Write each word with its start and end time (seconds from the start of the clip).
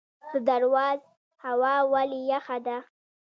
د 0.31 0.33
درواز 0.49 0.99
هوا 1.45 1.75
ولې 1.93 2.19
یخه 2.31 2.57
ده؟ 2.65 2.77